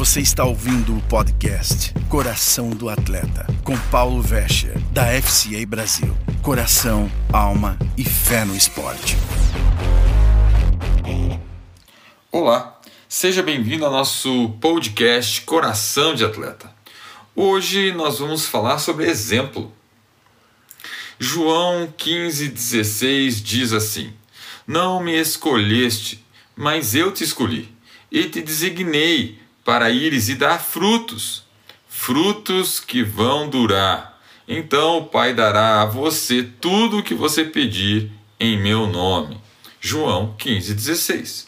[0.00, 6.16] Você está ouvindo o podcast Coração do Atleta, com Paulo Vescher, da FCA Brasil.
[6.42, 9.18] Coração, alma e fé no esporte.
[12.32, 16.74] Olá, seja bem-vindo ao nosso podcast Coração de Atleta.
[17.36, 19.70] Hoje nós vamos falar sobre exemplo.
[21.18, 24.14] João 15,16 diz assim:
[24.66, 26.24] Não me escolheste,
[26.56, 27.68] mas eu te escolhi,
[28.10, 31.44] e te designei para ires e dar frutos,
[31.88, 34.20] frutos que vão durar.
[34.48, 39.40] Então o Pai dará a você tudo o que você pedir em meu nome.
[39.80, 41.46] João 15,16.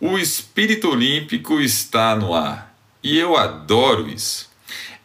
[0.00, 4.48] O espírito olímpico está no ar e eu adoro isso.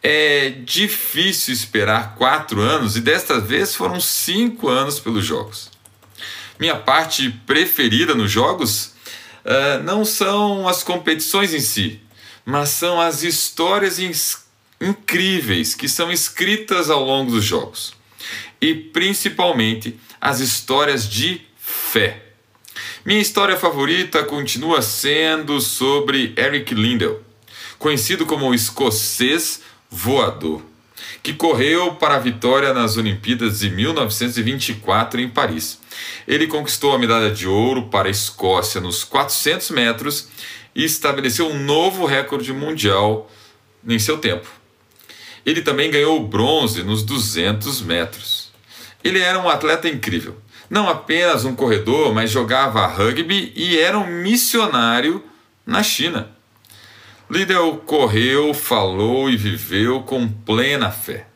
[0.02, 5.70] É difícil esperar quatro anos e desta vez foram cinco anos pelos Jogos.
[6.58, 8.94] Minha parte preferida nos Jogos
[9.44, 12.00] uh, não são as competições em si,
[12.46, 13.98] mas são as histórias
[14.80, 17.92] incríveis que são escritas ao longo dos Jogos
[18.60, 22.22] e principalmente as histórias de fé.
[23.04, 27.22] Minha história favorita continua sendo sobre Eric Lindell,
[27.78, 30.62] conhecido como o escocês voador,
[31.22, 35.78] que correu para a vitória nas Olimpíadas de 1924 em Paris.
[36.26, 40.28] Ele conquistou a medalha de ouro para a Escócia nos 400 metros
[40.76, 43.28] e estabeleceu um novo recorde mundial
[43.88, 44.46] em seu tempo.
[45.44, 48.52] Ele também ganhou o bronze nos 200 metros.
[49.02, 50.36] Ele era um atleta incrível
[50.68, 55.22] não apenas um corredor, mas jogava rugby e era um missionário
[55.64, 56.30] na China.
[57.30, 61.26] Liddell correu, falou e viveu com plena fé.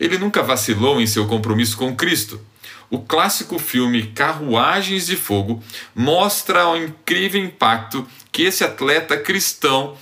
[0.00, 2.40] Ele nunca vacilou em seu compromisso com Cristo.
[2.90, 5.62] O clássico filme Carruagens de Fogo
[5.94, 9.96] mostra o incrível impacto que esse atleta cristão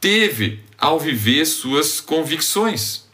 [0.00, 3.06] teve ao viver suas convicções.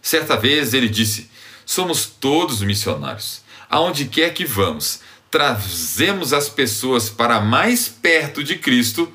[0.00, 1.30] Certa vez ele disse:
[1.64, 3.42] Somos todos missionários
[3.72, 5.00] aonde quer que vamos,
[5.30, 9.10] trazemos as pessoas para mais perto de Cristo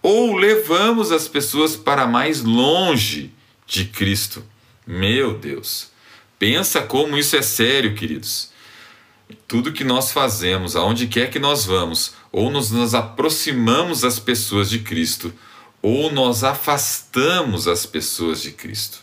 [0.00, 3.30] ou levamos as pessoas para mais longe
[3.66, 4.42] de Cristo.
[4.86, 5.91] Meu Deus,
[6.42, 8.50] pensa como isso é sério, queridos.
[9.46, 14.68] Tudo que nós fazemos, aonde quer que nós vamos, ou nos, nos aproximamos das pessoas
[14.68, 15.32] de Cristo,
[15.80, 18.98] ou nós afastamos as pessoas de Cristo.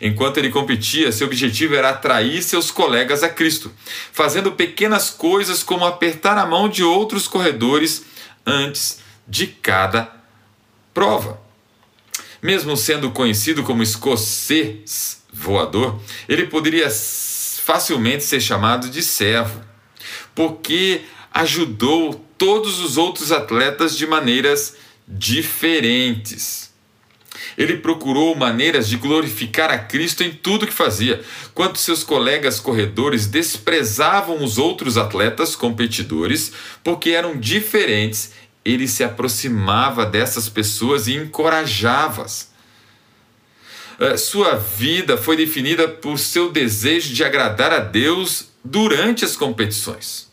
[0.00, 3.70] Enquanto ele competia, seu objetivo era atrair seus colegas a Cristo,
[4.10, 8.06] fazendo pequenas coisas como apertar a mão de outros corredores
[8.46, 10.10] antes de cada
[10.94, 11.43] prova.
[12.44, 19.62] Mesmo sendo conhecido como escocês voador, ele poderia facilmente ser chamado de servo,
[20.34, 21.00] porque
[21.32, 24.76] ajudou todos os outros atletas de maneiras
[25.08, 26.70] diferentes.
[27.56, 31.24] Ele procurou maneiras de glorificar a Cristo em tudo que fazia.
[31.54, 38.32] Quando seus colegas corredores desprezavam os outros atletas competidores porque eram diferentes,
[38.64, 42.52] ele se aproximava dessas pessoas e encorajava-as.
[44.00, 50.32] Eh, sua vida foi definida por seu desejo de agradar a Deus durante as competições.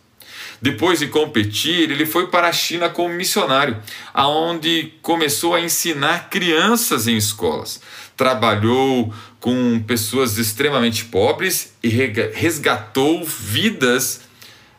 [0.61, 3.81] Depois de competir, ele foi para a China como missionário,
[4.13, 7.81] aonde começou a ensinar crianças em escolas.
[8.15, 14.21] Trabalhou com pessoas extremamente pobres e resgatou vidas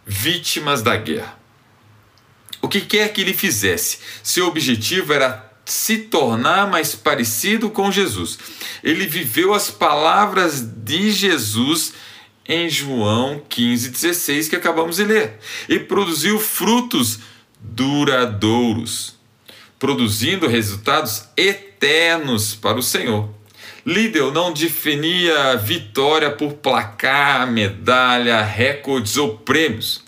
[0.06, 1.41] vítimas da guerra.
[2.62, 8.38] O que quer que ele fizesse, seu objetivo era se tornar mais parecido com Jesus.
[8.82, 11.92] Ele viveu as palavras de Jesus
[12.46, 15.38] em João 15,16 que acabamos de ler.
[15.68, 17.18] E produziu frutos
[17.60, 19.14] duradouros,
[19.78, 23.28] produzindo resultados eternos para o Senhor.
[23.84, 30.02] Lidl não definia vitória por placar, medalha, recordes ou prêmios.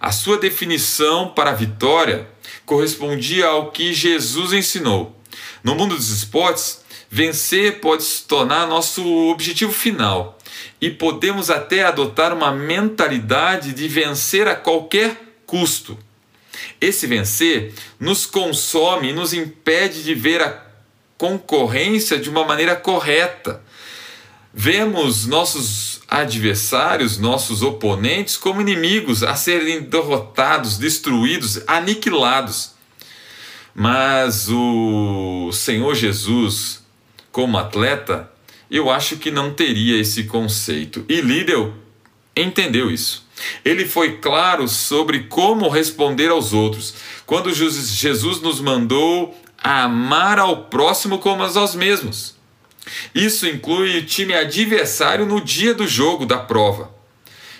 [0.00, 2.28] A sua definição para a vitória
[2.64, 5.16] correspondia ao que Jesus ensinou.
[5.62, 10.38] No mundo dos esportes, vencer pode se tornar nosso objetivo final
[10.80, 15.98] e podemos até adotar uma mentalidade de vencer a qualquer custo.
[16.80, 20.64] Esse vencer nos consome e nos impede de ver a
[21.16, 23.62] concorrência de uma maneira correta.
[24.54, 32.72] Vemos nossos adversários, nossos oponentes, como inimigos a serem derrotados, destruídos, aniquilados.
[33.74, 36.82] Mas o Senhor Jesus,
[37.30, 38.32] como atleta,
[38.70, 41.04] eu acho que não teria esse conceito.
[41.08, 41.74] E Liddell
[42.34, 43.26] entendeu isso.
[43.64, 46.94] Ele foi claro sobre como responder aos outros.
[47.24, 52.37] Quando Jesus nos mandou amar ao próximo como a nós mesmos.
[53.14, 56.90] Isso inclui o time adversário no dia do jogo, da prova.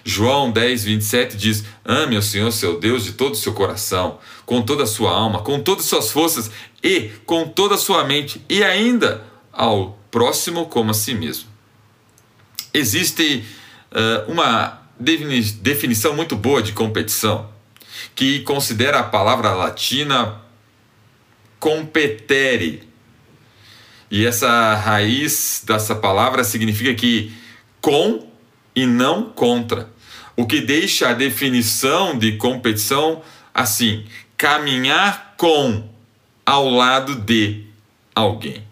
[0.04, 4.62] João 10, 27 diz: Ame ao Senhor seu Deus de todo o seu coração, com
[4.62, 6.50] toda a sua alma, com todas as suas forças
[6.82, 11.48] e com toda a sua mente, e ainda ao próximo como a si mesmo.
[12.72, 13.44] Existe
[13.92, 17.50] uh, uma definição muito boa de competição
[18.14, 20.40] que considera a palavra latina
[21.58, 22.87] competere.
[24.10, 27.32] E essa raiz dessa palavra significa que
[27.80, 28.26] com
[28.74, 29.90] e não contra.
[30.36, 33.22] O que deixa a definição de competição
[33.52, 34.06] assim:
[34.36, 35.88] caminhar com
[36.46, 37.66] ao lado de
[38.14, 38.66] alguém.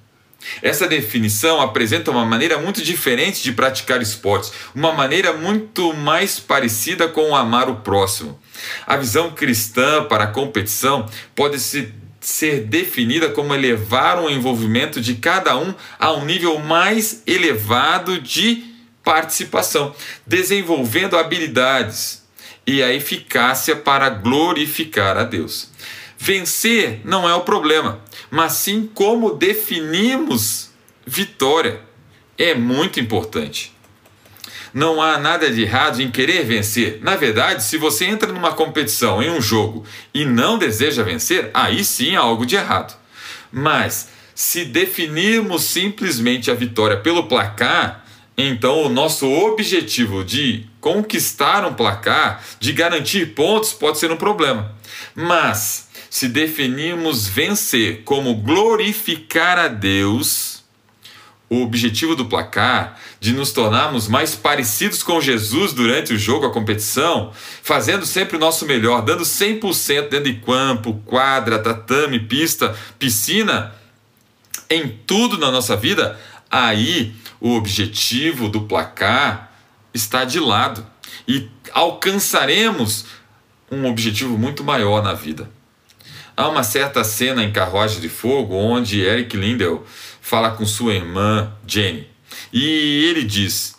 [0.63, 7.09] Essa definição apresenta uma maneira muito diferente de praticar esportes, uma maneira muito mais parecida
[7.09, 8.39] com amar o próximo.
[8.87, 11.93] A visão cristã para a competição pode se
[12.27, 18.65] ser definida como elevar o envolvimento de cada um a um nível mais elevado de
[19.05, 19.95] participação,
[20.27, 22.27] desenvolvendo habilidades
[22.67, 25.71] e a eficácia para glorificar a Deus.
[26.19, 30.71] Vencer não é o problema, mas sim como definimos
[31.07, 31.81] vitória.
[32.37, 33.73] É muito importante.
[34.77, 36.99] Não há nada de errado em querer vencer.
[37.01, 41.83] Na verdade, se você entra numa competição, em um jogo, e não deseja vencer, aí
[41.83, 42.95] sim há algo de errado.
[43.51, 48.05] Mas se definirmos simplesmente a vitória pelo placar,
[48.37, 54.77] então o nosso objetivo de conquistar um placar, de garantir pontos, pode ser um problema.
[55.15, 60.56] Mas se definirmos vencer como glorificar a Deus,
[61.49, 66.53] o objetivo do placar, de nos tornarmos mais parecidos com Jesus durante o jogo, a
[66.53, 67.33] competição,
[67.63, 73.73] fazendo sempre o nosso melhor, dando 100% dentro de campo, quadra, tatame, pista, piscina,
[74.69, 76.19] em tudo na nossa vida,
[76.51, 79.53] aí o objetivo do placar
[79.95, 80.85] está de lado
[81.29, 83.07] e alcançaremos
[83.71, 85.49] um objetivo muito maior na vida.
[86.37, 89.87] Há uma certa cena em Carruagem de Fogo onde Eric Lindell
[90.27, 92.09] fala com sua irmã Jenny.
[92.53, 93.77] E ele diz: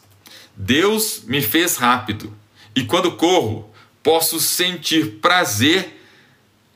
[0.56, 2.34] Deus me fez rápido,
[2.74, 3.70] e quando corro,
[4.02, 6.02] posso sentir prazer,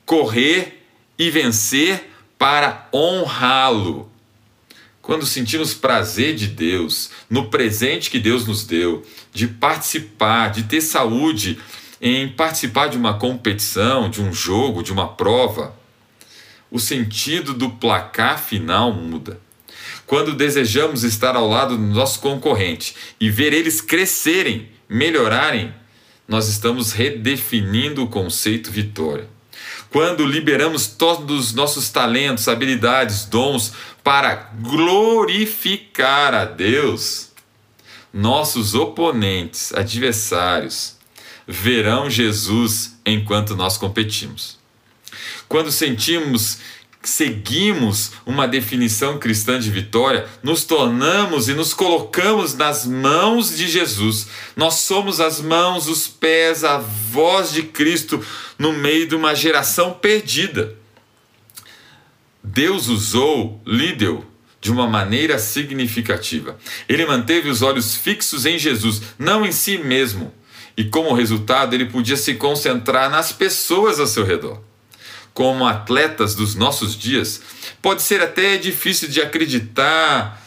[0.06, 0.86] correr
[1.18, 4.12] e vencer para honrá-lo.
[5.02, 10.82] Quando sentimos prazer de Deus, no presente que Deus nos deu, de participar, de ter
[10.82, 11.58] saúde,
[12.02, 15.74] em participar de uma competição, de um jogo, de uma prova,
[16.70, 19.40] o sentido do placar final muda.
[20.06, 25.74] Quando desejamos estar ao lado do nosso concorrente e ver eles crescerem, melhorarem,
[26.28, 29.28] nós estamos redefinindo o conceito vitória.
[29.90, 33.74] Quando liberamos todos os nossos talentos, habilidades, dons
[34.04, 37.30] para glorificar a Deus,
[38.14, 40.96] nossos oponentes, adversários,
[41.48, 44.58] verão Jesus enquanto nós competimos.
[45.48, 46.60] Quando sentimos
[47.04, 54.28] seguimos uma definição cristã de vitória, nos tornamos e nos colocamos nas mãos de Jesus.
[54.56, 58.24] Nós somos as mãos, os pés, a voz de Cristo
[58.58, 60.76] no meio de uma geração perdida.
[62.44, 64.26] Deus usou Lídeo
[64.60, 66.58] de uma maneira significativa.
[66.88, 70.32] Ele manteve os olhos fixos em Jesus, não em si mesmo
[70.76, 74.62] e como resultado ele podia se concentrar nas pessoas ao seu redor.
[75.34, 77.42] Como atletas dos nossos dias,
[77.82, 80.42] pode ser até difícil de acreditar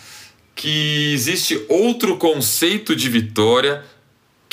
[0.55, 3.85] que existe outro conceito de vitória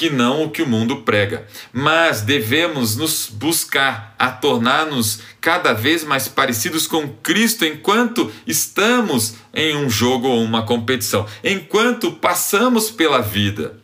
[0.01, 1.45] que não o que o mundo prega.
[1.71, 9.75] Mas devemos nos buscar a tornar-nos cada vez mais parecidos com Cristo enquanto estamos em
[9.75, 13.79] um jogo ou uma competição, enquanto passamos pela vida.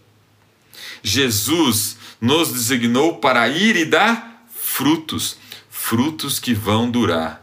[1.04, 5.38] Jesus nos designou para ir e dar frutos,
[5.88, 7.42] frutos que vão durar.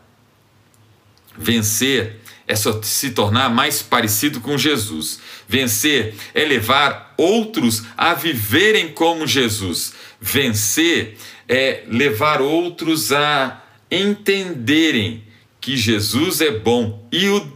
[1.34, 5.18] Vencer é só se tornar mais parecido com Jesus.
[5.48, 9.94] Vencer é levar outros a viverem como Jesus.
[10.20, 11.16] Vencer
[11.48, 15.24] é levar outros a entenderem
[15.58, 17.50] que Jesus é bom e, o,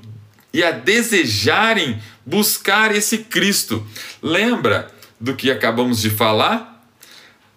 [0.55, 3.87] e a desejarem buscar esse Cristo.
[4.23, 4.91] Lembra
[5.21, 6.78] do que acabamos de falar,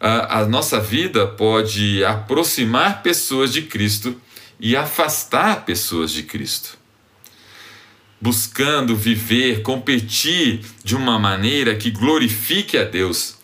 [0.01, 4.19] a, nossa vida pode aproximar pessoas de Cristo
[4.59, 6.77] e afastar pessoas de Cristo.
[8.19, 13.37] Buscando viver, competir de uma maneira que glorifique a Deus,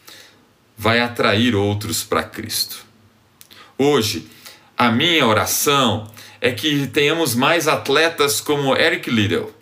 [0.76, 2.78] vai atrair outros para Cristo.
[3.78, 4.28] Hoje,
[4.76, 6.12] a minha oração
[6.42, 9.57] é que tenhamos mais atletas como Eric Liddell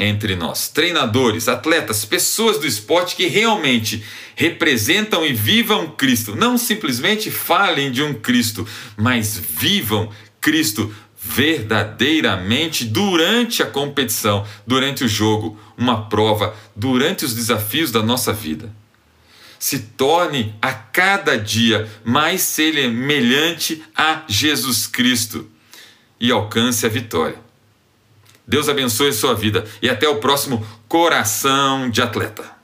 [0.00, 4.02] entre nós, treinadores, atletas, pessoas do esporte que realmente
[4.34, 6.34] representam e vivam Cristo.
[6.34, 8.66] Não simplesmente falem de um Cristo,
[8.96, 10.92] mas vivam Cristo
[11.22, 18.74] verdadeiramente durante a competição, durante o jogo, uma prova, durante os desafios da nossa vida.
[19.58, 25.46] Se torne a cada dia mais semelhante a Jesus Cristo
[26.18, 27.49] e alcance a vitória.
[28.50, 32.59] Deus abençoe a sua vida e até o próximo Coração de Atleta.